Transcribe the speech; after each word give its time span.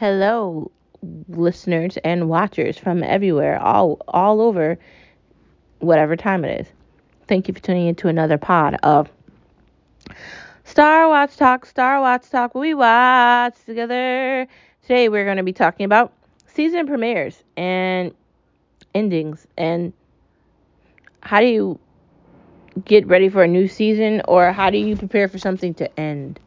Hello, 0.00 0.70
listeners 1.28 1.98
and 2.02 2.30
watchers 2.30 2.78
from 2.78 3.02
everywhere, 3.02 3.60
all 3.60 4.00
all 4.08 4.40
over 4.40 4.78
whatever 5.80 6.16
time 6.16 6.42
it 6.42 6.62
is. 6.62 6.66
Thank 7.28 7.48
you 7.48 7.52
for 7.52 7.60
tuning 7.60 7.86
into 7.86 8.08
another 8.08 8.38
pod 8.38 8.76
of 8.82 9.10
Star 10.64 11.06
Watch 11.06 11.36
Talk, 11.36 11.66
Star 11.66 12.00
Watch 12.00 12.30
Talk, 12.30 12.54
we 12.54 12.72
watch 12.72 13.56
together. 13.66 14.48
Today 14.80 15.10
we're 15.10 15.26
going 15.26 15.36
to 15.36 15.42
be 15.42 15.52
talking 15.52 15.84
about 15.84 16.14
season 16.46 16.86
premieres 16.86 17.44
and 17.58 18.14
endings 18.94 19.46
and 19.58 19.92
how 21.20 21.40
do 21.40 21.46
you 21.46 21.78
get 22.86 23.06
ready 23.06 23.28
for 23.28 23.42
a 23.42 23.48
new 23.48 23.68
season 23.68 24.22
or 24.26 24.50
how 24.50 24.70
do 24.70 24.78
you 24.78 24.96
prepare 24.96 25.28
for 25.28 25.36
something 25.36 25.74
to 25.74 26.00
end? 26.00 26.40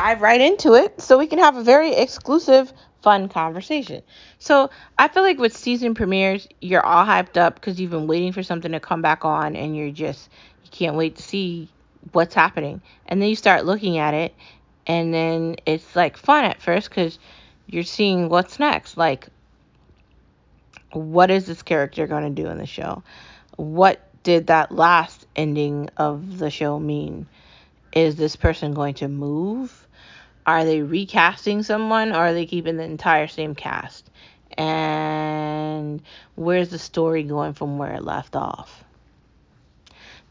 Dive 0.00 0.22
right 0.22 0.40
into 0.40 0.76
it 0.76 0.98
so 0.98 1.18
we 1.18 1.26
can 1.26 1.38
have 1.40 1.58
a 1.58 1.62
very 1.62 1.92
exclusive, 1.92 2.72
fun 3.02 3.28
conversation. 3.28 4.02
So, 4.38 4.70
I 4.98 5.08
feel 5.08 5.22
like 5.22 5.38
with 5.38 5.54
season 5.54 5.94
premieres, 5.94 6.48
you're 6.58 6.84
all 6.84 7.04
hyped 7.04 7.36
up 7.36 7.56
because 7.56 7.78
you've 7.78 7.90
been 7.90 8.06
waiting 8.06 8.32
for 8.32 8.42
something 8.42 8.72
to 8.72 8.80
come 8.80 9.02
back 9.02 9.26
on 9.26 9.56
and 9.56 9.76
you're 9.76 9.90
just, 9.90 10.30
you 10.64 10.70
can't 10.70 10.96
wait 10.96 11.16
to 11.16 11.22
see 11.22 11.68
what's 12.12 12.34
happening. 12.34 12.80
And 13.04 13.20
then 13.20 13.28
you 13.28 13.36
start 13.36 13.66
looking 13.66 13.98
at 13.98 14.14
it 14.14 14.34
and 14.86 15.12
then 15.12 15.56
it's 15.66 15.94
like 15.94 16.16
fun 16.16 16.46
at 16.46 16.62
first 16.62 16.88
because 16.88 17.18
you're 17.66 17.84
seeing 17.84 18.30
what's 18.30 18.58
next. 18.58 18.96
Like, 18.96 19.28
what 20.92 21.30
is 21.30 21.44
this 21.44 21.60
character 21.60 22.06
going 22.06 22.34
to 22.34 22.42
do 22.42 22.48
in 22.48 22.56
the 22.56 22.64
show? 22.64 23.02
What 23.56 24.00
did 24.22 24.46
that 24.46 24.72
last 24.72 25.26
ending 25.36 25.90
of 25.98 26.38
the 26.38 26.48
show 26.48 26.78
mean? 26.80 27.26
Is 27.92 28.16
this 28.16 28.34
person 28.34 28.72
going 28.72 28.94
to 28.94 29.08
move? 29.08 29.86
Are 30.50 30.64
they 30.64 30.82
recasting 30.82 31.62
someone 31.62 32.10
or 32.10 32.16
are 32.16 32.34
they 32.34 32.44
keeping 32.44 32.76
the 32.76 32.82
entire 32.82 33.28
same 33.28 33.54
cast? 33.54 34.10
And 34.58 36.02
where's 36.34 36.70
the 36.70 36.78
story 36.80 37.22
going 37.22 37.52
from 37.52 37.78
where 37.78 37.92
it 37.92 38.02
left 38.02 38.34
off? 38.34 38.82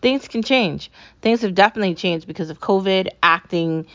Things 0.02 0.28
can 0.28 0.44
change. 0.44 0.92
Things 1.22 1.42
have 1.44 1.56
definitely 1.56 1.96
changed 1.96 2.28
because 2.28 2.50
of 2.50 2.60
COVID, 2.60 3.08
acting, 3.24 3.88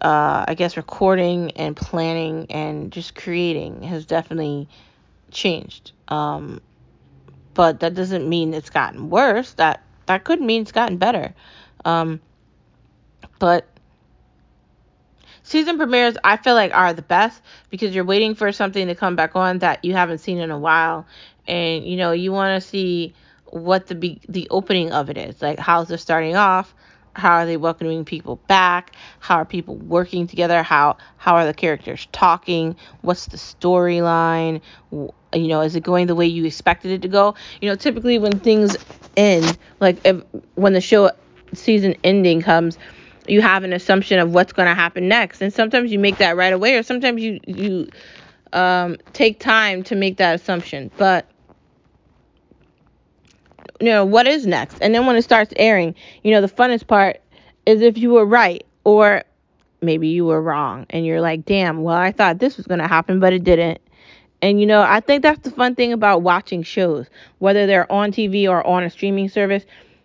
uh, 0.00 0.44
I 0.46 0.54
guess 0.54 0.76
recording 0.76 1.50
and 1.56 1.74
planning 1.74 2.46
and 2.48 2.92
just 2.92 3.16
creating 3.16 3.82
has 3.82 4.06
definitely 4.06 4.68
changed. 5.32 5.90
Um, 6.06 6.60
but 7.54 7.80
that 7.80 7.94
doesn't 7.94 8.28
mean 8.28 8.54
it's 8.54 8.70
gotten 8.70 9.10
worse. 9.10 9.54
That 9.54 9.82
that 10.06 10.22
could 10.22 10.40
mean 10.40 10.62
it's 10.62 10.70
gotten 10.70 10.98
better. 10.98 11.34
Um, 11.84 12.20
but 13.40 13.66
season 15.52 15.76
premieres 15.76 16.16
I 16.24 16.38
feel 16.38 16.54
like 16.54 16.74
are 16.74 16.94
the 16.94 17.02
best 17.02 17.40
because 17.70 17.94
you're 17.94 18.04
waiting 18.04 18.34
for 18.34 18.50
something 18.50 18.86
to 18.88 18.94
come 18.94 19.14
back 19.14 19.36
on 19.36 19.58
that 19.58 19.84
you 19.84 19.92
haven't 19.92 20.18
seen 20.18 20.38
in 20.38 20.50
a 20.50 20.58
while, 20.58 21.06
and 21.46 21.84
you 21.84 21.96
know 21.96 22.12
you 22.12 22.32
want 22.32 22.60
to 22.60 22.66
see 22.66 23.14
what 23.44 23.86
the 23.86 23.94
be- 23.94 24.20
the 24.28 24.48
opening 24.50 24.92
of 24.92 25.10
it 25.10 25.18
is. 25.18 25.40
Like 25.40 25.58
how's 25.58 25.90
it 25.90 25.98
starting 25.98 26.34
off? 26.34 26.74
How 27.14 27.32
are 27.32 27.46
they 27.46 27.58
welcoming 27.58 28.06
people 28.06 28.36
back? 28.46 28.92
How 29.20 29.36
are 29.36 29.44
people 29.44 29.76
working 29.76 30.26
together? 30.26 30.62
How 30.62 30.96
how 31.18 31.34
are 31.34 31.44
the 31.44 31.54
characters 31.54 32.08
talking? 32.10 32.74
What's 33.02 33.26
the 33.26 33.36
storyline? 33.36 34.62
You 34.90 35.48
know, 35.48 35.60
is 35.60 35.76
it 35.76 35.82
going 35.82 36.06
the 36.06 36.14
way 36.14 36.26
you 36.26 36.46
expected 36.46 36.90
it 36.92 37.02
to 37.02 37.08
go? 37.08 37.34
You 37.60 37.68
know, 37.68 37.76
typically 37.76 38.18
when 38.18 38.38
things 38.38 38.78
end, 39.16 39.58
like 39.80 39.98
if, 40.06 40.22
when 40.54 40.72
the 40.72 40.80
show 40.80 41.10
season 41.52 41.94
ending 42.02 42.40
comes, 42.40 42.78
you 43.26 43.40
have 43.40 43.64
an 43.64 43.72
assumption 43.72 44.18
of 44.18 44.32
what's 44.32 44.52
going 44.52 44.68
to 44.68 44.74
happen 44.74 45.08
next, 45.08 45.40
and 45.42 45.52
sometimes 45.52 45.92
you 45.92 45.98
make 45.98 46.18
that 46.18 46.36
right 46.36 46.52
away, 46.52 46.76
or 46.76 46.82
sometimes 46.82 47.22
you 47.22 47.40
you 47.46 47.88
um, 48.52 48.96
take 49.12 49.40
time 49.40 49.82
to 49.84 49.94
make 49.94 50.16
that 50.18 50.34
assumption. 50.34 50.90
But 50.96 51.26
you 53.80 53.86
know, 53.86 54.04
what 54.04 54.26
is 54.28 54.46
next? 54.46 54.78
And 54.80 54.94
then 54.94 55.06
when 55.06 55.16
it 55.16 55.22
starts 55.22 55.52
airing, 55.56 55.94
you 56.22 56.30
know, 56.30 56.40
the 56.40 56.48
funnest 56.48 56.86
part 56.86 57.20
is 57.66 57.80
if 57.80 57.98
you 57.98 58.10
were 58.10 58.24
right 58.24 58.64
or 58.84 59.24
maybe 59.80 60.08
you 60.08 60.24
were 60.24 60.40
wrong 60.40 60.86
and 60.90 61.04
you're 61.04 61.20
like, 61.20 61.44
damn, 61.44 61.82
well, 61.82 61.96
I 61.96 62.12
thought 62.12 62.38
this 62.38 62.56
was 62.56 62.66
going 62.66 62.80
to 62.80 62.86
happen, 62.86 63.18
but 63.18 63.32
it 63.32 63.42
didn't. 63.42 63.80
And 64.40 64.60
you 64.60 64.66
know, 64.66 64.82
I 64.82 65.00
think 65.00 65.22
that's 65.22 65.40
the 65.40 65.50
fun 65.52 65.74
thing 65.74 65.92
about 65.92 66.22
watching 66.22 66.62
shows, 66.62 67.06
whether 67.38 67.66
they're 67.66 67.90
on 67.90 68.10
TV 68.12 68.48
or 68.48 68.64
on 68.66 68.82
a 68.82 68.90
streaming 68.90 69.28
service. 69.28 69.64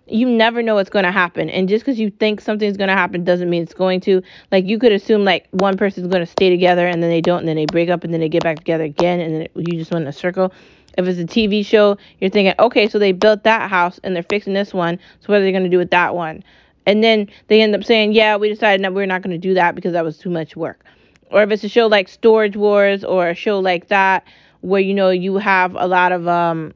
You 0.09 0.29
never 0.29 0.61
know 0.61 0.75
what's 0.75 0.89
going 0.89 1.05
to 1.05 1.11
happen. 1.11 1.49
And 1.49 1.67
just 1.67 1.83
because 1.83 1.99
you 1.99 2.09
think 2.09 2.41
something's 2.41 2.77
going 2.77 2.87
to 2.87 2.95
happen 2.95 3.23
doesn't 3.23 3.49
mean 3.49 3.63
it's 3.63 3.73
going 3.73 3.99
to. 4.01 4.21
Like, 4.51 4.65
you 4.65 4.79
could 4.79 4.91
assume, 4.91 5.25
like, 5.25 5.47
one 5.51 5.77
person's 5.77 6.07
going 6.07 6.21
to 6.21 6.31
stay 6.31 6.49
together 6.49 6.87
and 6.87 7.03
then 7.03 7.09
they 7.09 7.21
don't, 7.21 7.39
and 7.39 7.47
then 7.47 7.57
they 7.57 7.65
break 7.65 7.89
up 7.89 8.03
and 8.03 8.13
then 8.13 8.21
they 8.21 8.29
get 8.29 8.43
back 8.43 8.57
together 8.57 8.85
again, 8.85 9.19
and 9.19 9.35
then 9.35 9.47
you 9.55 9.77
just 9.77 9.91
went 9.91 10.03
in 10.03 10.07
a 10.07 10.13
circle. 10.13 10.53
If 10.97 11.07
it's 11.07 11.19
a 11.19 11.25
TV 11.25 11.65
show, 11.65 11.97
you're 12.19 12.29
thinking, 12.29 12.55
okay, 12.57 12.87
so 12.87 12.97
they 12.97 13.11
built 13.11 13.43
that 13.43 13.69
house 13.69 13.99
and 14.03 14.15
they're 14.15 14.23
fixing 14.23 14.53
this 14.53 14.73
one. 14.73 14.97
So 15.19 15.27
what 15.27 15.41
are 15.41 15.43
they 15.43 15.51
going 15.51 15.63
to 15.63 15.69
do 15.69 15.77
with 15.77 15.91
that 15.91 16.15
one? 16.15 16.43
And 16.87 17.03
then 17.03 17.29
they 17.47 17.61
end 17.61 17.75
up 17.75 17.83
saying, 17.83 18.13
yeah, 18.13 18.37
we 18.37 18.49
decided 18.49 18.83
that 18.83 18.93
we're 18.93 19.05
not 19.05 19.21
going 19.21 19.39
to 19.39 19.47
do 19.47 19.53
that 19.55 19.75
because 19.75 19.93
that 19.93 20.03
was 20.03 20.17
too 20.17 20.29
much 20.29 20.55
work. 20.55 20.83
Or 21.29 21.43
if 21.43 21.51
it's 21.51 21.63
a 21.63 21.69
show 21.69 21.87
like 21.87 22.07
Storage 22.07 22.55
Wars 22.55 23.03
or 23.03 23.29
a 23.29 23.35
show 23.35 23.59
like 23.59 23.89
that 23.89 24.25
where 24.61 24.81
you 24.81 24.93
know 24.93 25.09
you 25.09 25.37
have 25.37 25.75
a 25.75 25.85
lot 25.85 26.11
of 26.11 26.27
um 26.27 26.73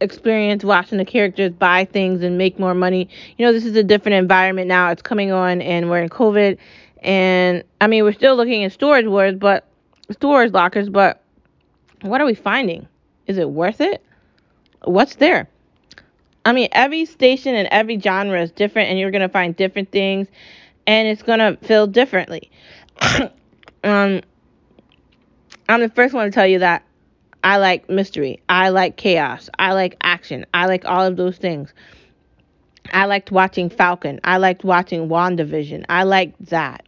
experience 0.00 0.64
watching 0.64 0.98
the 0.98 1.04
characters 1.04 1.52
buy 1.52 1.84
things 1.84 2.22
and 2.22 2.36
make 2.36 2.58
more 2.58 2.74
money. 2.74 3.08
You 3.38 3.46
know, 3.46 3.52
this 3.52 3.64
is 3.64 3.76
a 3.76 3.82
different 3.82 4.16
environment 4.16 4.68
now. 4.68 4.90
It's 4.90 5.02
coming 5.02 5.32
on 5.32 5.62
and 5.62 5.88
we're 5.90 6.02
in 6.02 6.08
COVID 6.08 6.58
and 7.06 7.62
I 7.80 7.86
mean, 7.86 8.02
we're 8.02 8.12
still 8.12 8.36
looking 8.36 8.64
at 8.64 8.72
storage 8.72 9.06
wars, 9.06 9.36
but 9.36 9.66
storage 10.10 10.52
lockers, 10.52 10.88
but 10.88 11.22
what 12.02 12.20
are 12.20 12.26
we 12.26 12.34
finding? 12.34 12.88
Is 13.26 13.38
it 13.38 13.48
worth 13.48 13.80
it? 13.80 14.02
What's 14.82 15.14
there? 15.16 15.48
I 16.44 16.52
mean, 16.52 16.68
every 16.72 17.04
station 17.06 17.54
and 17.54 17.68
every 17.70 17.98
genre 17.98 18.40
is 18.40 18.50
different, 18.52 18.88
and 18.88 18.98
you're 18.98 19.10
to 19.22 19.28
find 19.28 19.56
different 19.56 19.90
things, 19.90 20.28
and 20.86 21.08
it's 21.08 21.22
to 21.40 21.58
feel 21.62 21.86
differently. 21.86 22.50
um, 23.84 24.20
I'm 25.68 25.80
the 25.80 25.88
first 25.94 26.14
one 26.14 26.24
to 26.24 26.30
tell 26.30 26.46
you 26.46 26.60
that 26.60 26.84
I 27.46 27.58
like 27.58 27.88
mystery. 27.88 28.42
I 28.48 28.70
like 28.70 28.96
chaos. 28.96 29.48
I 29.56 29.72
like 29.72 29.96
action. 30.00 30.46
I 30.52 30.66
like 30.66 30.84
all 30.84 31.06
of 31.06 31.16
those 31.16 31.36
things. 31.36 31.72
I 32.92 33.04
liked 33.04 33.30
watching 33.30 33.70
Falcon. 33.70 34.18
I 34.24 34.38
liked 34.38 34.64
watching 34.64 35.08
WandaVision. 35.08 35.84
I 35.88 36.02
liked 36.02 36.46
that. 36.46 36.84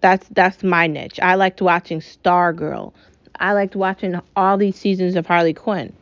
That's 0.00 0.28
that's 0.28 0.62
my 0.62 0.86
niche. 0.86 1.18
I 1.20 1.34
liked 1.34 1.60
watching 1.60 1.98
Stargirl. 1.98 2.92
I 3.40 3.54
liked 3.54 3.74
watching 3.74 4.20
all 4.36 4.56
these 4.56 4.76
seasons 4.76 5.16
of 5.16 5.26
Harley 5.26 5.52
Quinn. 5.52 5.92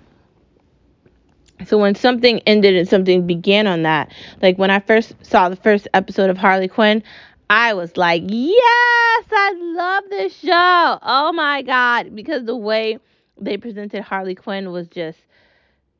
So 1.65 1.79
when 1.79 1.95
something 1.95 2.41
ended 2.41 2.77
and 2.77 2.87
something 2.87 3.27
began 3.27 3.67
on 3.67 3.85
that, 3.85 4.13
like 4.43 4.59
when 4.59 4.71
I 4.71 4.81
first 4.81 5.15
saw 5.23 5.49
the 5.49 5.57
first 5.57 5.89
episode 5.95 6.29
of 6.29 6.37
Harley 6.37 6.69
Quinn, 6.69 7.03
I 7.49 7.73
was 7.73 7.97
like, 7.97 8.25
"Yes, 8.27 9.25
I 9.33 9.55
love 9.57 10.05
this 10.11 10.37
show." 10.37 10.99
Oh 11.01 11.33
my 11.33 11.63
god, 11.63 12.15
because 12.15 12.45
the 12.45 12.57
way 12.57 12.99
they 13.41 13.56
presented 13.56 14.03
Harley 14.03 14.34
Quinn 14.34 14.71
was 14.71 14.89
just 14.89 15.19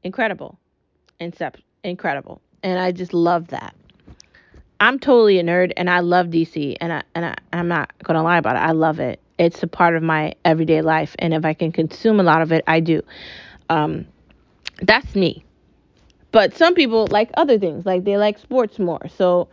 incredible. 0.03 0.59
Incep- 1.21 1.61
incredible. 1.83 2.41
And 2.63 2.79
I 2.79 2.93
just 2.93 3.13
love 3.13 3.49
that. 3.49 3.75
I'm 4.81 4.99
totally 4.99 5.39
a 5.39 5.43
nerd 5.43 5.73
and 5.77 5.89
I 5.89 6.01
love 6.01 6.27
DC 6.27 6.77
and 6.81 6.93
I 6.93 7.03
and 7.15 7.25
I, 7.25 7.35
I'm 7.53 7.69
not 7.69 7.93
gonna 8.03 8.23
lie 8.23 8.39
about 8.39 8.57
it. 8.57 8.61
I 8.61 8.73
love 8.73 9.01
it. 9.01 9.21
It's 9.39 9.63
a 9.63 9.67
part 9.67 9.97
of 9.97 10.03
my 10.03 10.35
everyday 10.45 10.83
life 10.83 11.15
and 11.19 11.33
if 11.33 11.45
I 11.45 11.55
can 11.55 11.73
consume 11.73 12.21
a 12.21 12.23
lot 12.23 12.43
of 12.43 12.53
it, 12.53 12.65
I 12.67 12.81
do. 12.81 13.03
Um, 13.71 14.07
that's 14.83 15.15
me. 15.15 15.45
But 16.33 16.57
some 16.57 16.75
people 16.75 17.07
like 17.11 17.31
other 17.37 17.59
things, 17.59 17.87
like 17.87 18.05
they 18.05 18.17
like 18.17 18.39
sports 18.39 18.79
more. 18.79 19.09
So 19.17 19.49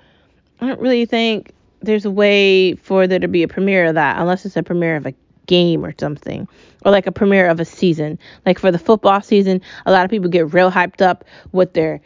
I 0.60 0.68
don't 0.68 0.80
really 0.80 1.06
think 1.06 1.54
there's 1.81 2.06
a 2.06 2.12
way 2.12 2.75
for 2.75 3.07
there 3.07 3.19
to 3.19 3.28
be 3.28 3.44
a 3.44 3.48
premiere 3.48 3.86
of 3.86 3.95
that 3.95 4.19
unless 4.19 4.45
it's 4.45 4.57
a 4.57 4.63
premiere 4.63 4.95
of 4.95 5.06
a 5.06 5.13
game 5.51 5.83
or 5.86 5.94
something 6.00 6.48
or 6.86 6.92
like 6.94 7.07
a 7.07 7.12
premiere 7.12 7.50
of 7.50 7.59
a 7.59 7.65
season. 7.65 8.18
Like 8.45 8.57
for 8.57 8.71
the 8.71 8.80
football 8.80 9.21
season, 9.21 9.62
a 9.86 9.92
lot 9.92 10.06
of 10.06 10.09
people 10.09 10.30
get 10.30 10.53
real 10.53 10.71
hyped 10.71 11.01
up 11.01 11.25
with 11.51 11.74
their 11.74 12.00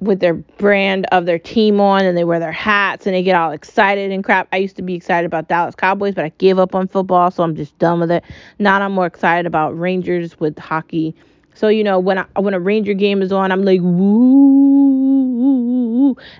with 0.00 0.18
their 0.18 0.34
brand 0.34 1.06
of 1.12 1.24
their 1.24 1.38
team 1.38 1.78
on 1.78 2.04
and 2.04 2.16
they 2.16 2.24
wear 2.24 2.40
their 2.40 2.50
hats 2.50 3.06
and 3.06 3.14
they 3.14 3.22
get 3.22 3.36
all 3.36 3.52
excited 3.52 4.10
and 4.10 4.24
crap. 4.24 4.48
I 4.50 4.56
used 4.56 4.74
to 4.76 4.82
be 4.82 4.94
excited 4.94 5.26
about 5.26 5.48
Dallas 5.48 5.76
Cowboys, 5.76 6.14
but 6.14 6.24
I 6.24 6.30
gave 6.38 6.58
up 6.58 6.74
on 6.74 6.88
football, 6.88 7.30
so 7.30 7.42
I'm 7.44 7.54
just 7.54 7.78
done 7.78 8.00
with 8.00 8.10
it. 8.10 8.24
Now 8.58 8.80
I'm 8.80 8.92
more 8.92 9.06
excited 9.06 9.46
about 9.46 9.78
Rangers 9.78 10.40
with 10.40 10.58
hockey. 10.58 11.14
So 11.54 11.68
you 11.68 11.84
know 11.84 12.00
when 12.00 12.18
I, 12.18 12.24
when 12.40 12.54
a 12.54 12.60
Ranger 12.60 12.94
game 12.94 13.22
is 13.22 13.30
on, 13.30 13.52
I'm 13.52 13.62
like 13.62 13.80
woo, 13.82 15.09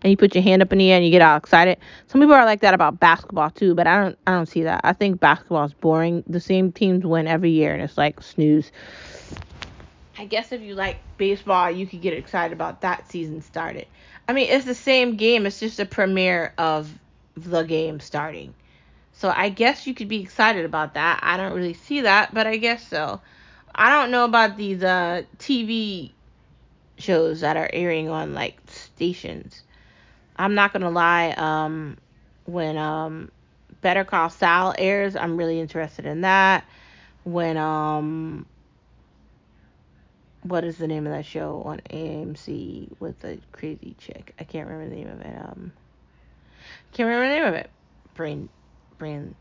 and 0.02 0.10
you 0.10 0.16
put 0.16 0.34
your 0.34 0.42
hand 0.42 0.62
up 0.62 0.72
in 0.72 0.78
the 0.78 0.90
air 0.90 0.96
and 0.96 1.04
you 1.04 1.10
get 1.10 1.22
all 1.22 1.36
excited. 1.36 1.78
Some 2.06 2.20
people 2.20 2.34
are 2.34 2.44
like 2.44 2.60
that 2.60 2.74
about 2.74 3.00
basketball 3.00 3.50
too, 3.50 3.74
but 3.74 3.86
I 3.86 4.00
don't 4.02 4.18
I 4.26 4.32
don't 4.32 4.46
see 4.46 4.62
that. 4.62 4.80
I 4.84 4.92
think 4.92 5.20
basketball 5.20 5.64
is 5.64 5.72
boring. 5.72 6.24
The 6.26 6.40
same 6.40 6.72
teams 6.72 7.04
win 7.04 7.26
every 7.26 7.50
year, 7.50 7.72
and 7.72 7.82
it's 7.82 7.98
like 7.98 8.22
snooze. 8.22 8.72
I 10.18 10.26
guess 10.26 10.52
if 10.52 10.60
you 10.60 10.74
like 10.74 10.98
baseball, 11.16 11.70
you 11.70 11.86
could 11.86 12.02
get 12.02 12.12
excited 12.12 12.52
about 12.52 12.82
that 12.82 13.10
season 13.10 13.40
started. 13.40 13.86
I 14.28 14.32
mean, 14.32 14.48
it's 14.50 14.66
the 14.66 14.74
same 14.74 15.16
game. 15.16 15.46
It's 15.46 15.58
just 15.58 15.80
a 15.80 15.86
premiere 15.86 16.52
of 16.58 16.92
the 17.36 17.62
game 17.62 18.00
starting. 18.00 18.54
So 19.12 19.32
I 19.34 19.48
guess 19.48 19.86
you 19.86 19.94
could 19.94 20.08
be 20.08 20.20
excited 20.20 20.64
about 20.64 20.94
that. 20.94 21.20
I 21.22 21.36
don't 21.36 21.52
really 21.52 21.74
see 21.74 22.02
that, 22.02 22.32
but 22.34 22.46
I 22.46 22.56
guess 22.56 22.86
so. 22.86 23.20
I 23.74 23.90
don't 23.90 24.10
know 24.10 24.24
about 24.24 24.56
these 24.56 24.82
uh, 24.82 25.22
TV 25.38 26.12
shows 27.00 27.40
that 27.40 27.56
are 27.56 27.70
airing 27.72 28.08
on 28.08 28.34
like 28.34 28.58
stations. 28.68 29.62
I'm 30.36 30.54
not 30.54 30.72
gonna 30.72 30.90
lie. 30.90 31.30
Um, 31.36 31.96
when 32.46 32.76
um, 32.76 33.30
Better 33.80 34.04
Call 34.04 34.30
Saul 34.30 34.74
airs, 34.78 35.16
I'm 35.16 35.36
really 35.36 35.60
interested 35.60 36.06
in 36.06 36.22
that. 36.22 36.64
When 37.24 37.56
um, 37.56 38.46
what 40.42 40.64
is 40.64 40.78
the 40.78 40.86
name 40.86 41.06
of 41.06 41.12
that 41.12 41.26
show 41.26 41.62
on 41.64 41.80
AMC 41.90 43.00
with 43.00 43.20
the 43.20 43.38
crazy 43.52 43.94
chick? 43.98 44.34
I 44.38 44.44
can't 44.44 44.68
remember 44.68 44.90
the 44.94 45.02
name 45.02 45.10
of 45.10 45.20
it. 45.20 45.38
Um, 45.38 45.72
can't 46.92 47.08
remember 47.08 47.28
the 47.28 47.34
name 47.34 47.44
of 47.44 47.54
it. 47.54 47.70
Brain, 48.14 48.48
brain. 48.98 49.34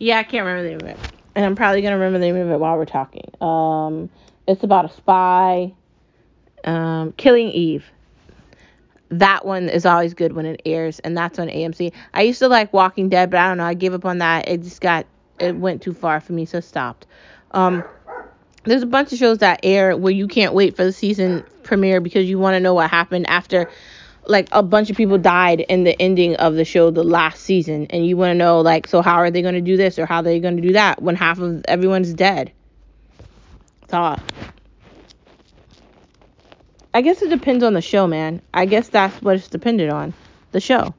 Yeah, 0.00 0.18
I 0.18 0.24
can't 0.24 0.44
remember 0.44 0.62
the 0.64 0.68
name 0.70 0.80
of 0.80 0.98
it, 0.98 1.12
and 1.36 1.44
I'm 1.44 1.54
probably 1.54 1.82
gonna 1.82 1.96
remember 1.96 2.18
the 2.18 2.24
name 2.24 2.36
of 2.36 2.50
it 2.50 2.58
while 2.58 2.76
we're 2.76 2.86
talking. 2.86 3.30
Um, 3.40 4.10
it's 4.48 4.64
about 4.64 4.86
a 4.86 4.88
spy. 4.88 5.72
Um, 6.64 7.12
Killing 7.12 7.50
Eve 7.50 7.84
that 9.10 9.44
one 9.44 9.68
is 9.68 9.84
always 9.84 10.14
good 10.14 10.32
when 10.32 10.46
it 10.46 10.62
airs, 10.64 11.00
and 11.00 11.16
that's 11.16 11.38
on 11.38 11.48
AMC. 11.48 11.92
I 12.14 12.22
used 12.22 12.38
to 12.38 12.48
like 12.48 12.72
Walking 12.72 13.08
Dead, 13.08 13.30
but 13.30 13.40
I 13.40 13.48
don't 13.48 13.58
know. 13.58 13.64
I 13.64 13.74
gave 13.74 13.92
up 13.92 14.04
on 14.04 14.18
that. 14.18 14.48
It 14.48 14.62
just 14.62 14.80
got 14.80 15.06
it 15.38 15.56
went 15.56 15.82
too 15.82 15.92
far 15.92 16.20
for 16.20 16.32
me, 16.32 16.44
so 16.44 16.60
stopped. 16.60 17.06
Um, 17.50 17.82
there's 18.64 18.82
a 18.82 18.86
bunch 18.86 19.12
of 19.12 19.18
shows 19.18 19.38
that 19.38 19.60
air 19.62 19.96
where 19.96 20.12
you 20.12 20.28
can't 20.28 20.54
wait 20.54 20.76
for 20.76 20.84
the 20.84 20.92
season 20.92 21.44
premiere 21.62 22.00
because 22.00 22.28
you 22.28 22.38
want 22.38 22.54
to 22.54 22.60
know 22.60 22.74
what 22.74 22.90
happened 22.90 23.28
after 23.28 23.68
like 24.30 24.48
a 24.52 24.62
bunch 24.62 24.90
of 24.90 24.96
people 24.96 25.18
died 25.18 25.60
in 25.60 25.84
the 25.84 26.00
ending 26.00 26.36
of 26.36 26.54
the 26.54 26.64
show 26.64 26.90
the 26.90 27.02
last 27.02 27.42
season 27.42 27.86
and 27.90 28.06
you 28.06 28.16
want 28.16 28.30
to 28.30 28.34
know 28.34 28.60
like 28.60 28.86
so 28.86 29.02
how 29.02 29.16
are 29.16 29.30
they 29.30 29.42
going 29.42 29.54
to 29.54 29.60
do 29.60 29.76
this 29.76 29.98
or 29.98 30.06
how 30.06 30.16
are 30.16 30.22
they 30.22 30.38
going 30.38 30.56
to 30.56 30.62
do 30.62 30.72
that 30.72 31.02
when 31.02 31.16
half 31.16 31.38
of 31.40 31.64
everyone's 31.66 32.14
dead. 32.14 32.52
Thought. 33.88 34.22
I 36.94 37.02
guess 37.02 37.22
it 37.22 37.30
depends 37.30 37.62
on 37.62 37.74
the 37.74 37.80
show, 37.80 38.06
man. 38.06 38.40
I 38.54 38.66
guess 38.66 38.88
that's 38.88 39.20
what 39.20 39.36
it's 39.36 39.48
dependent 39.48 39.90
on. 39.90 40.14
The 40.52 40.60
show. 40.60 40.94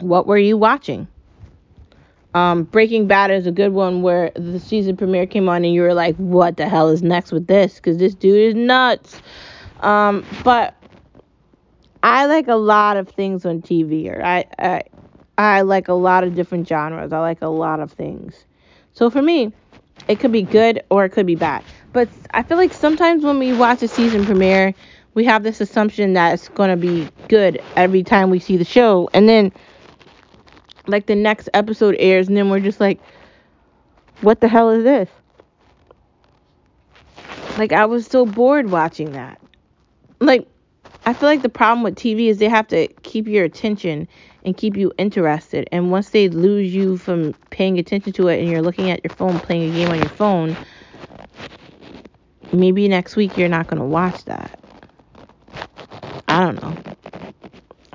What 0.00 0.26
were 0.26 0.38
you 0.38 0.56
watching? 0.56 1.08
Um, 2.34 2.64
Breaking 2.64 3.06
Bad 3.06 3.30
is 3.30 3.46
a 3.46 3.52
good 3.52 3.72
one 3.72 4.02
where 4.02 4.30
the 4.34 4.60
season 4.60 4.96
premiere 4.96 5.26
came 5.26 5.48
on 5.48 5.64
and 5.64 5.72
you 5.72 5.82
were 5.82 5.94
like, 5.94 6.14
what 6.16 6.56
the 6.56 6.68
hell 6.68 6.88
is 6.88 7.02
next 7.02 7.32
with 7.32 7.46
this? 7.46 7.76
Because 7.76 7.98
this 7.98 8.14
dude 8.14 8.50
is 8.50 8.54
nuts. 8.54 9.20
Um, 9.80 10.24
but 10.44 10.77
I 12.02 12.26
like 12.26 12.48
a 12.48 12.54
lot 12.54 12.96
of 12.96 13.08
things 13.08 13.44
on 13.44 13.62
TV, 13.62 14.08
or 14.08 14.24
I, 14.24 14.44
I, 14.58 14.82
I 15.36 15.60
like 15.62 15.88
a 15.88 15.94
lot 15.94 16.24
of 16.24 16.34
different 16.34 16.68
genres. 16.68 17.12
I 17.12 17.18
like 17.20 17.42
a 17.42 17.48
lot 17.48 17.80
of 17.80 17.92
things. 17.92 18.44
So 18.92 19.10
for 19.10 19.22
me, 19.22 19.52
it 20.08 20.20
could 20.20 20.32
be 20.32 20.42
good 20.42 20.82
or 20.90 21.04
it 21.04 21.10
could 21.10 21.26
be 21.26 21.34
bad. 21.34 21.64
But 21.92 22.08
I 22.32 22.42
feel 22.42 22.56
like 22.56 22.72
sometimes 22.72 23.24
when 23.24 23.38
we 23.38 23.52
watch 23.52 23.82
a 23.82 23.88
season 23.88 24.24
premiere, 24.24 24.74
we 25.14 25.24
have 25.24 25.42
this 25.42 25.60
assumption 25.60 26.12
that 26.12 26.34
it's 26.34 26.48
going 26.48 26.70
to 26.70 26.76
be 26.76 27.08
good 27.28 27.60
every 27.76 28.02
time 28.02 28.30
we 28.30 28.38
see 28.38 28.56
the 28.56 28.64
show. 28.64 29.10
And 29.12 29.28
then, 29.28 29.52
like, 30.86 31.06
the 31.06 31.16
next 31.16 31.48
episode 31.54 31.96
airs, 31.98 32.28
and 32.28 32.36
then 32.36 32.50
we're 32.50 32.60
just 32.60 32.80
like, 32.80 33.00
what 34.20 34.40
the 34.40 34.48
hell 34.48 34.70
is 34.70 34.84
this? 34.84 35.08
Like, 37.56 37.72
I 37.72 37.86
was 37.86 38.06
so 38.06 38.24
bored 38.24 38.70
watching 38.70 39.12
that. 39.12 39.40
Like, 40.20 40.46
I 41.06 41.14
feel 41.14 41.28
like 41.28 41.42
the 41.42 41.48
problem 41.48 41.82
with 41.82 41.94
TV 41.94 42.26
is 42.26 42.38
they 42.38 42.48
have 42.48 42.68
to 42.68 42.88
keep 43.02 43.26
your 43.26 43.44
attention 43.44 44.08
and 44.44 44.56
keep 44.56 44.76
you 44.76 44.92
interested. 44.98 45.68
And 45.72 45.90
once 45.90 46.10
they 46.10 46.28
lose 46.28 46.74
you 46.74 46.96
from 46.96 47.34
paying 47.50 47.78
attention 47.78 48.12
to 48.14 48.28
it 48.28 48.40
and 48.40 48.48
you're 48.48 48.62
looking 48.62 48.90
at 48.90 49.02
your 49.04 49.14
phone 49.14 49.38
playing 49.40 49.70
a 49.70 49.74
game 49.74 49.90
on 49.90 49.98
your 49.98 50.08
phone, 50.10 50.56
maybe 52.52 52.88
next 52.88 53.16
week 53.16 53.36
you're 53.36 53.48
not 53.48 53.66
going 53.68 53.80
to 53.80 53.86
watch 53.86 54.24
that. 54.24 54.58
I 56.28 56.40
don't 56.40 56.62
know. 56.62 56.87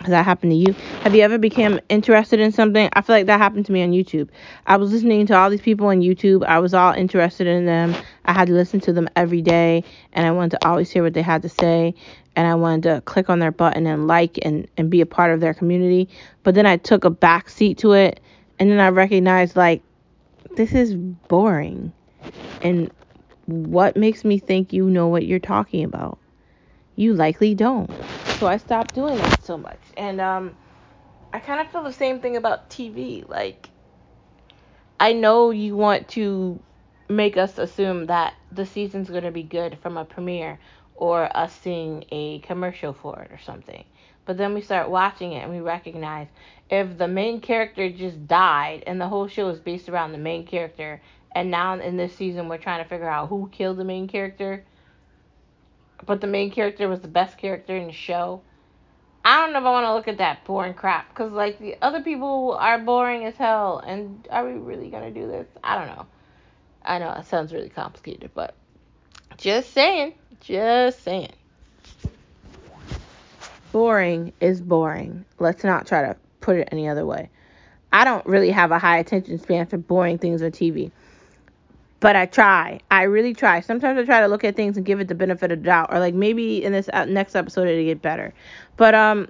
Has 0.04 0.10
that 0.10 0.26
happened 0.26 0.52
to 0.52 0.58
you? 0.58 0.74
Have 1.04 1.16
you 1.16 1.22
ever 1.22 1.38
become 1.38 1.80
interested 1.88 2.42
in 2.42 2.52
something? 2.52 2.90
I 2.92 3.02
feel 3.02 3.16
like 3.16 3.28
that 3.28 3.38
happened 3.38 3.66
to 3.68 3.72
me 3.72 3.84
on 3.84 3.92
YouTube. 3.92 4.28
I 4.68 4.76
was 4.76 4.92
listening 4.92 5.26
to 5.28 5.34
all 5.34 5.50
these 5.50 5.62
people 5.62 5.88
on 5.88 6.02
YouTube. 6.02 6.44
I 6.46 6.60
was 6.60 6.74
all 6.74 6.92
interested 6.92 7.48
in 7.48 7.66
them. 7.66 7.96
I 8.26 8.34
had 8.34 8.48
to 8.48 8.54
listen 8.54 8.82
to 8.82 8.92
them 8.92 9.08
every 9.16 9.42
day, 9.42 9.86
and 10.12 10.28
I 10.28 10.32
wanted 10.32 10.60
to 10.60 10.68
always 10.68 10.92
hear 10.92 11.04
what 11.04 11.14
they 11.14 11.22
had 11.22 11.42
to 11.44 11.50
say. 11.50 11.96
And 12.36 12.46
I 12.46 12.56
wanted 12.56 12.84
to 12.84 13.02
click 13.06 13.30
on 13.30 13.40
their 13.40 13.52
button 13.52 13.88
and 13.88 14.06
like 14.06 14.38
and, 14.42 14.68
and 14.76 14.90
be 14.90 15.00
a 15.00 15.06
part 15.06 15.32
of 15.32 15.40
their 15.40 15.54
community. 15.54 16.10
But 16.44 16.54
then 16.54 16.66
I 16.66 16.76
took 16.76 17.06
a 17.06 17.10
back 17.10 17.48
seat 17.48 17.78
to 17.78 17.94
it, 17.94 18.20
and 18.60 18.70
then 18.70 18.82
I 18.82 18.90
recognized, 18.90 19.56
like, 19.56 19.82
this 20.58 20.74
is 20.74 20.96
boring. 20.96 21.94
And 22.62 22.92
what 23.46 23.96
makes 23.96 24.26
me 24.26 24.38
think 24.38 24.74
you 24.74 24.90
know 24.90 25.08
what 25.08 25.26
you're 25.26 25.40
talking 25.40 25.86
about? 25.86 26.18
You 26.96 27.14
likely 27.14 27.56
don't. 27.56 27.90
So 28.38 28.48
I 28.48 28.58
stopped 28.58 28.94
doing 28.94 29.18
that 29.18 29.44
so 29.44 29.58
much. 29.58 29.80
And 29.98 30.22
um 30.22 30.56
I 31.32 31.40
kind 31.40 31.60
of 31.60 31.72
feel 31.72 31.84
the 31.84 31.94
same 31.94 32.20
thing 32.20 32.38
about 32.38 32.70
TV. 32.70 33.28
Like 33.28 33.70
I 35.00 35.14
know 35.14 35.50
you 35.50 35.76
want 35.76 36.08
to 36.10 36.62
make 37.10 37.38
us 37.38 37.58
assume 37.58 38.06
that 38.08 38.34
the 38.52 38.66
season's 38.66 39.10
going 39.10 39.24
to 39.24 39.32
be 39.32 39.44
good 39.44 39.78
from 39.82 39.98
a 39.98 40.06
premiere 40.06 40.60
or 40.96 41.36
us 41.36 41.54
seeing 41.62 42.06
a 42.12 42.40
commercial 42.40 42.94
for 42.94 43.22
it 43.24 43.32
or 43.32 43.40
something. 43.40 43.84
But 44.26 44.38
then 44.38 44.54
we 44.54 44.62
start 44.62 44.90
watching 44.90 45.34
it 45.34 45.44
and 45.44 45.52
we 45.52 45.60
recognize 45.60 46.28
if 46.70 46.98
the 46.98 47.08
main 47.08 47.42
character 47.42 47.90
just 47.90 48.28
died 48.28 48.84
and 48.88 49.02
the 49.02 49.08
whole 49.08 49.28
show 49.28 49.50
is 49.50 49.60
based 49.60 49.90
around 49.90 50.12
the 50.12 50.18
main 50.18 50.46
character 50.46 51.02
and 51.36 51.52
now 51.52 51.74
in 51.80 51.98
this 51.98 52.16
season 52.16 52.48
we're 52.48 52.58
trying 52.58 52.82
to 52.84 52.90
figure 52.90 53.10
out 53.10 53.28
who 53.28 53.50
killed 53.52 53.78
the 53.78 53.84
main 53.84 54.08
character 54.08 54.64
but 56.06 56.22
the 56.22 56.28
main 56.28 56.52
character 56.52 56.88
was 56.88 57.02
the 57.02 57.08
best 57.08 57.38
character 57.38 57.76
in 57.76 57.88
the 57.88 57.94
show. 57.94 58.42
I 59.26 59.40
don't 59.40 59.54
know 59.54 59.60
if 59.60 59.66
i 59.66 59.72
want 59.72 59.86
to 59.86 59.94
look 59.94 60.08
at 60.10 60.18
that 60.18 60.44
boring 60.44 60.74
crap 60.74 61.10
because 61.10 61.32
like 61.32 61.58
the 61.60 61.78
other 61.82 62.02
people 62.02 62.58
are 62.60 62.78
boring 62.78 63.24
as 63.26 63.36
hell 63.36 63.80
and 63.80 64.28
are 64.30 64.46
we 64.46 64.54
really 64.54 64.90
gonna 64.90 65.12
do 65.12 65.28
this? 65.28 65.48
I 65.64 65.78
don't 65.78 65.88
know. 65.88 66.06
I 66.84 67.00
know 67.00 67.12
it 67.14 67.26
sounds 67.26 67.54
really 67.54 67.70
complicated 67.70 68.32
but 68.34 68.54
just 69.38 69.72
saying 69.72 70.14
just 70.42 71.04
saying. 71.04 71.32
Boring 73.72 74.34
is 74.42 74.62
boring. 74.62 75.26
Let's 75.40 75.64
not 75.64 75.88
try 75.88 76.02
to 76.02 76.18
put 76.42 76.58
it 76.58 76.68
any 76.72 76.90
other 76.90 77.06
way. 77.06 77.30
I 77.94 78.04
don't 78.04 78.26
really 78.26 78.52
have 78.52 78.72
a 78.72 78.80
high 78.80 78.98
attention 78.98 79.40
span 79.40 79.68
for 79.68 79.78
boring 79.78 80.18
things 80.18 80.42
on 80.42 80.52
tv 80.52 80.92
but 82.04 82.18
I 82.18 82.26
try. 82.26 82.82
I 82.92 83.04
really 83.04 83.34
try. 83.34 83.62
Sometimes 83.62 83.98
I 83.98 84.04
try 84.04 84.20
to 84.20 84.28
look 84.28 84.44
at 84.44 84.58
things 84.58 84.76
and 84.76 84.86
give 84.86 85.00
it 85.00 85.08
the 85.08 85.16
benefit 85.16 85.54
of 85.54 85.60
the 85.60 85.64
doubt, 85.64 85.88
or 85.90 86.00
like 86.00 86.14
maybe 86.14 86.62
in 86.62 86.74
this 86.74 86.90
uh, 86.92 87.06
next 87.06 87.34
episode 87.34 87.66
it'll 87.70 87.86
get 87.86 88.02
better. 88.02 88.34
But 88.76 88.94
um, 88.94 89.30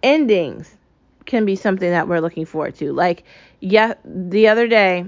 endings 0.00 0.76
can 1.26 1.44
be 1.44 1.56
something 1.56 1.90
that 1.90 2.06
we're 2.06 2.20
looking 2.20 2.44
forward 2.44 2.76
to. 2.76 2.92
Like 2.92 3.24
yeah, 3.58 3.94
the 4.04 4.46
other 4.46 4.68
day 4.68 5.06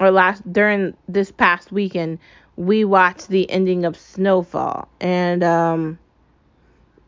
or 0.00 0.10
last 0.10 0.42
during 0.52 0.96
this 1.06 1.30
past 1.30 1.70
weekend, 1.70 2.18
we 2.56 2.84
watched 2.84 3.28
the 3.28 3.48
ending 3.48 3.84
of 3.84 3.96
Snowfall, 3.96 4.88
and 5.00 5.44
um, 5.44 5.96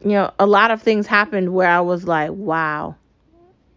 you 0.00 0.10
know, 0.10 0.32
a 0.38 0.46
lot 0.46 0.70
of 0.70 0.80
things 0.80 1.08
happened 1.08 1.52
where 1.52 1.68
I 1.68 1.80
was 1.80 2.06
like, 2.06 2.30
wow. 2.30 2.94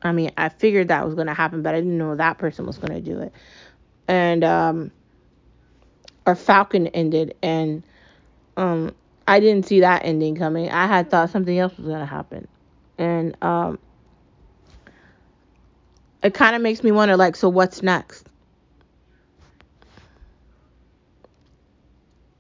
I 0.04 0.12
mean, 0.12 0.34
I 0.38 0.50
figured 0.50 0.90
that 0.90 1.04
was 1.04 1.16
gonna 1.16 1.34
happen, 1.34 1.64
but 1.64 1.74
I 1.74 1.80
didn't 1.80 1.98
know 1.98 2.16
that 2.16 2.38
person 2.38 2.68
was 2.68 2.78
gonna 2.78 3.02
do 3.02 3.22
it. 3.22 3.34
And 4.08 4.44
um 4.44 4.92
or 6.26 6.36
Falcon 6.36 6.88
ended, 6.88 7.36
and 7.42 7.84
um, 8.58 8.94
I 9.28 9.40
didn't 9.40 9.66
see 9.66 9.80
that 9.82 10.06
ending 10.06 10.36
coming. 10.36 10.70
I 10.70 10.88
had 10.88 11.10
thought 11.10 11.30
something 11.30 11.58
else 11.58 11.78
was 11.78 11.88
gonna 11.88 12.06
happen, 12.06 12.48
and 12.98 13.36
um, 13.42 13.80
it 16.24 16.34
kind 16.34 16.56
of 16.56 16.62
makes 16.62 16.84
me 16.84 16.92
wonder, 16.92 17.18
like, 17.18 17.36
so 17.36 17.50
what's 17.50 17.82
next? 17.82 18.28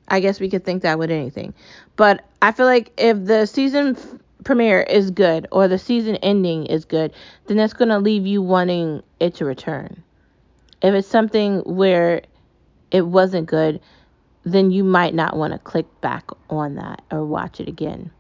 I 0.07 0.19
guess 0.19 0.39
we 0.39 0.50
could 0.50 0.65
think 0.65 0.83
that 0.83 1.00
with 1.00 1.09
anything, 1.09 1.53
but 1.95 2.25
I 2.41 2.51
feel 2.51 2.65
like 2.65 2.91
if 2.97 3.23
the 3.25 3.45
season 3.45 3.97
premiere 4.43 4.81
is 4.81 5.11
good 5.11 5.47
or 5.51 5.67
the 5.67 5.77
season 5.77 6.15
ending 6.17 6.65
is 6.65 6.83
good, 6.85 7.13
then 7.47 7.57
that's 7.57 7.73
gonna 7.73 8.00
leave 8.00 8.27
you 8.27 8.41
wanting 8.41 9.03
it 9.19 9.35
to 9.35 9.45
return. 9.45 10.03
If 10.81 10.93
it's 10.93 11.07
something 11.07 11.59
where 11.59 12.23
it 12.91 13.07
wasn't 13.07 13.48
good, 13.48 13.81
then 14.43 14.71
you 14.71 14.83
might 14.83 15.13
not 15.13 15.38
want 15.38 15.53
to 15.53 15.60
click 15.60 15.86
back 16.01 16.29
on 16.50 16.75
that 16.75 17.01
or 17.12 17.25
watch 17.25 17.60
it 17.60 17.67
again. 17.67 18.12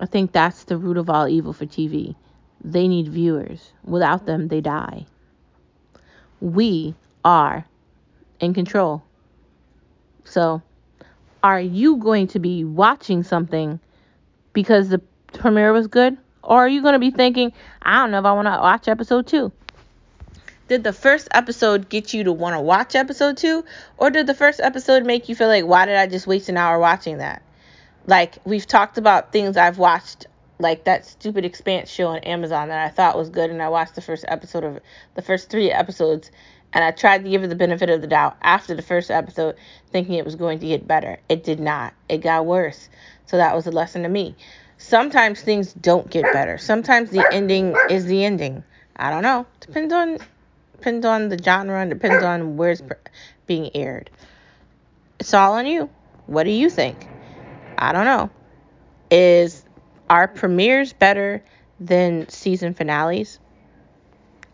I 0.00 0.06
think 0.06 0.32
that's 0.32 0.64
the 0.64 0.76
root 0.76 0.96
of 0.96 1.10
all 1.10 1.28
evil 1.28 1.52
for 1.52 1.66
TV. 1.66 2.14
They 2.62 2.88
need 2.88 3.08
viewers. 3.08 3.72
Without 3.84 4.26
them, 4.26 4.48
they 4.48 4.60
die. 4.60 5.06
We 6.40 6.94
are 7.24 7.66
in 8.40 8.54
control. 8.54 9.02
So, 10.24 10.62
are 11.42 11.60
you 11.60 11.96
going 11.96 12.26
to 12.28 12.38
be 12.38 12.64
watching 12.64 13.22
something 13.22 13.80
because 14.52 14.88
the 14.88 15.00
premiere 15.32 15.72
was 15.72 15.86
good? 15.86 16.16
Or 16.42 16.58
are 16.58 16.68
you 16.68 16.80
going 16.80 16.94
to 16.94 16.98
be 16.98 17.10
thinking, 17.10 17.52
I 17.82 18.00
don't 18.00 18.10
know 18.10 18.20
if 18.20 18.24
I 18.24 18.32
want 18.32 18.46
to 18.46 18.52
watch 18.52 18.88
episode 18.88 19.26
two? 19.26 19.52
Did 20.68 20.84
the 20.84 20.92
first 20.92 21.28
episode 21.30 21.88
get 21.88 22.12
you 22.12 22.24
to 22.24 22.32
want 22.32 22.54
to 22.54 22.60
watch 22.60 22.94
episode 22.94 23.38
two? 23.38 23.64
Or 23.96 24.10
did 24.10 24.26
the 24.26 24.34
first 24.34 24.60
episode 24.60 25.06
make 25.06 25.28
you 25.30 25.34
feel 25.34 25.48
like, 25.48 25.64
why 25.64 25.86
did 25.86 25.96
I 25.96 26.06
just 26.06 26.26
waste 26.26 26.50
an 26.50 26.58
hour 26.58 26.78
watching 26.78 27.18
that? 27.18 27.42
Like, 28.06 28.36
we've 28.44 28.66
talked 28.66 28.98
about 28.98 29.32
things 29.32 29.56
I've 29.56 29.78
watched, 29.78 30.26
like 30.58 30.84
that 30.84 31.06
stupid 31.06 31.46
Expanse 31.46 31.88
show 31.88 32.08
on 32.08 32.18
Amazon 32.18 32.68
that 32.68 32.84
I 32.84 32.90
thought 32.90 33.16
was 33.16 33.30
good, 33.30 33.48
and 33.48 33.62
I 33.62 33.70
watched 33.70 33.94
the 33.94 34.02
first 34.02 34.26
episode 34.28 34.62
of 34.62 34.80
the 35.14 35.22
first 35.22 35.48
three 35.48 35.70
episodes, 35.70 36.30
and 36.74 36.84
I 36.84 36.90
tried 36.90 37.24
to 37.24 37.30
give 37.30 37.42
it 37.42 37.48
the 37.48 37.54
benefit 37.54 37.88
of 37.88 38.02
the 38.02 38.06
doubt 38.06 38.36
after 38.42 38.74
the 38.74 38.82
first 38.82 39.10
episode, 39.10 39.56
thinking 39.90 40.14
it 40.14 40.24
was 40.26 40.36
going 40.36 40.58
to 40.58 40.66
get 40.66 40.86
better. 40.86 41.18
It 41.30 41.44
did 41.44 41.60
not, 41.60 41.94
it 42.10 42.18
got 42.18 42.44
worse. 42.44 42.90
So 43.24 43.38
that 43.38 43.56
was 43.56 43.66
a 43.66 43.70
lesson 43.70 44.02
to 44.02 44.08
me 44.08 44.36
sometimes 44.78 45.42
things 45.42 45.72
don't 45.72 46.08
get 46.08 46.22
better. 46.32 46.56
Sometimes 46.56 47.10
the 47.10 47.28
ending 47.32 47.74
is 47.90 48.06
the 48.06 48.24
ending. 48.24 48.62
I 48.94 49.10
don't 49.10 49.22
know. 49.22 49.44
Depends 49.60 49.92
on 49.92 50.18
depends 50.78 51.04
on 51.04 51.28
the 51.28 51.38
genre 51.38 51.80
and 51.80 51.90
depends 51.90 52.22
on 52.22 52.56
where 52.56 52.70
it's 52.70 52.82
being 53.46 53.70
aired. 53.74 54.10
It's 55.18 55.34
all 55.34 55.54
on 55.54 55.66
you. 55.66 55.90
What 56.26 56.44
do 56.44 56.50
you 56.50 56.70
think? 56.70 57.08
I 57.76 57.92
don't 57.92 58.04
know. 58.04 58.30
Is 59.10 59.64
are 60.08 60.28
premieres 60.28 60.92
better 60.92 61.42
than 61.80 62.28
season 62.28 62.74
finales? 62.74 63.40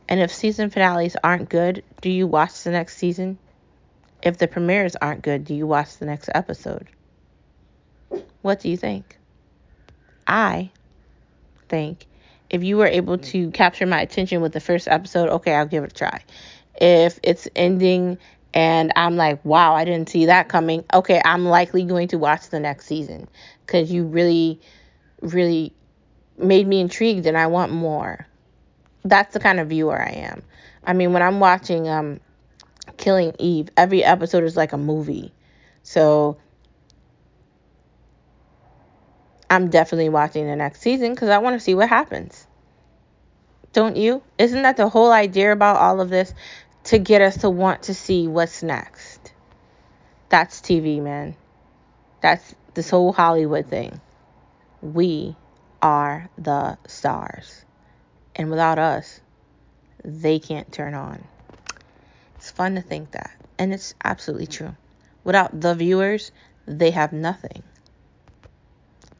And 0.08 0.20
if 0.20 0.32
season 0.32 0.70
finales 0.70 1.16
aren't 1.22 1.48
good, 1.48 1.82
do 2.00 2.10
you 2.10 2.26
watch 2.26 2.62
the 2.62 2.70
next 2.70 2.96
season? 2.96 3.38
If 4.22 4.38
the 4.38 4.48
premieres 4.48 4.96
aren't 4.96 5.22
good, 5.22 5.44
do 5.44 5.54
you 5.54 5.66
watch 5.66 5.98
the 5.98 6.06
next 6.06 6.30
episode? 6.34 6.88
What 8.40 8.60
do 8.60 8.70
you 8.70 8.76
think? 8.76 9.18
I 10.26 10.70
think 11.68 12.06
if 12.50 12.62
you 12.62 12.76
were 12.76 12.86
able 12.86 13.18
to 13.18 13.50
capture 13.50 13.86
my 13.86 14.00
attention 14.00 14.40
with 14.40 14.52
the 14.52 14.60
first 14.60 14.88
episode, 14.88 15.28
okay, 15.28 15.54
I'll 15.54 15.66
give 15.66 15.84
it 15.84 15.92
a 15.92 15.94
try. 15.94 16.22
If 16.80 17.18
it's 17.22 17.48
ending 17.56 18.18
and 18.52 18.92
I'm 18.96 19.16
like, 19.16 19.44
wow, 19.44 19.74
I 19.74 19.84
didn't 19.84 20.08
see 20.08 20.26
that 20.26 20.48
coming, 20.48 20.84
okay, 20.92 21.20
I'm 21.24 21.44
likely 21.44 21.84
going 21.84 22.08
to 22.08 22.18
watch 22.18 22.50
the 22.50 22.60
next 22.60 22.86
season 22.86 23.28
because 23.66 23.90
you 23.90 24.04
really, 24.04 24.60
really 25.20 25.72
made 26.38 26.66
me 26.66 26.80
intrigued 26.80 27.26
and 27.26 27.36
I 27.36 27.46
want 27.46 27.72
more. 27.72 28.26
That's 29.04 29.34
the 29.34 29.40
kind 29.40 29.60
of 29.60 29.68
viewer 29.68 30.00
I 30.00 30.10
am. 30.10 30.42
I 30.84 30.92
mean, 30.92 31.12
when 31.12 31.22
I'm 31.22 31.40
watching 31.40 31.88
um, 31.88 32.20
Killing 32.96 33.34
Eve, 33.38 33.68
every 33.76 34.04
episode 34.04 34.44
is 34.44 34.56
like 34.56 34.72
a 34.72 34.78
movie. 34.78 35.32
So 35.82 36.38
I'm 39.54 39.70
definitely 39.70 40.08
watching 40.08 40.48
the 40.48 40.56
next 40.56 40.80
season 40.80 41.14
because 41.14 41.28
I 41.28 41.38
want 41.38 41.54
to 41.54 41.60
see 41.60 41.76
what 41.76 41.88
happens. 41.88 42.46
Don't 43.72 43.96
you? 43.96 44.20
Isn't 44.36 44.62
that 44.62 44.76
the 44.76 44.88
whole 44.88 45.12
idea 45.12 45.52
about 45.52 45.76
all 45.76 46.00
of 46.00 46.10
this? 46.10 46.34
To 46.84 46.98
get 46.98 47.22
us 47.22 47.38
to 47.38 47.50
want 47.50 47.84
to 47.84 47.94
see 47.94 48.26
what's 48.26 48.64
next. 48.64 49.32
That's 50.28 50.60
TV, 50.60 51.00
man. 51.00 51.36
That's 52.20 52.54
this 52.74 52.90
whole 52.90 53.12
Hollywood 53.12 53.66
thing. 53.66 54.00
We 54.82 55.36
are 55.80 56.28
the 56.36 56.76
stars. 56.88 57.64
And 58.34 58.50
without 58.50 58.80
us, 58.80 59.20
they 60.04 60.40
can't 60.40 60.70
turn 60.72 60.94
on. 60.94 61.22
It's 62.34 62.50
fun 62.50 62.74
to 62.74 62.82
think 62.82 63.12
that. 63.12 63.30
And 63.56 63.72
it's 63.72 63.94
absolutely 64.02 64.48
true. 64.48 64.74
Without 65.22 65.58
the 65.58 65.74
viewers, 65.74 66.32
they 66.66 66.90
have 66.90 67.12
nothing. 67.12 67.62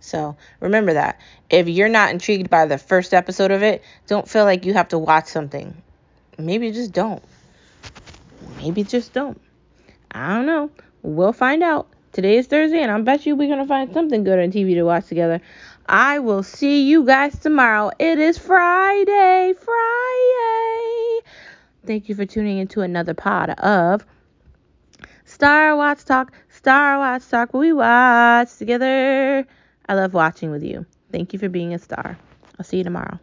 So 0.04 0.36
remember 0.60 0.92
that. 0.92 1.18
If 1.48 1.66
you're 1.66 1.88
not 1.88 2.10
intrigued 2.10 2.50
by 2.50 2.66
the 2.66 2.76
first 2.76 3.14
episode 3.14 3.50
of 3.50 3.62
it, 3.62 3.82
don't 4.06 4.28
feel 4.28 4.44
like 4.44 4.66
you 4.66 4.74
have 4.74 4.88
to 4.88 4.98
watch 4.98 5.26
something. 5.26 5.74
Maybe 6.38 6.70
just 6.72 6.92
don't. 6.92 7.22
Maybe 8.58 8.84
just 8.84 9.14
don't. 9.14 9.40
I 10.10 10.34
don't 10.34 10.46
know. 10.46 10.70
We'll 11.02 11.32
find 11.32 11.62
out. 11.62 11.88
Today 12.12 12.36
is 12.36 12.46
Thursday, 12.46 12.80
and 12.80 12.92
I 12.92 13.00
bet 13.00 13.26
you 13.26 13.34
we're 13.34 13.48
going 13.48 13.58
to 13.58 13.66
find 13.66 13.92
something 13.92 14.22
good 14.22 14.38
on 14.38 14.52
TV 14.52 14.74
to 14.74 14.82
watch 14.84 15.06
together. 15.06 15.40
I 15.86 16.20
will 16.20 16.42
see 16.42 16.82
you 16.82 17.04
guys 17.04 17.36
tomorrow. 17.38 17.90
It 17.98 18.18
is 18.18 18.38
Friday. 18.38 19.54
Friday. 19.58 21.20
Thank 21.86 22.08
you 22.08 22.14
for 22.14 22.24
tuning 22.24 22.58
into 22.58 22.82
another 22.82 23.14
pod 23.14 23.50
of 23.50 24.04
Star 25.24 25.74
Watch 25.76 26.04
Talk. 26.04 26.32
Star 26.50 26.98
Watch 26.98 27.28
Talk. 27.28 27.52
We 27.52 27.72
watch 27.72 28.54
together. 28.56 29.46
I 29.88 29.94
love 29.94 30.14
watching 30.14 30.50
with 30.50 30.62
you. 30.62 30.86
Thank 31.12 31.32
you 31.32 31.38
for 31.38 31.48
being 31.48 31.74
a 31.74 31.78
star. 31.78 32.18
I'll 32.58 32.64
see 32.64 32.78
you 32.78 32.84
tomorrow. 32.84 33.18